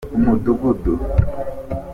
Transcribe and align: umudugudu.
umudugudu. 0.17 0.93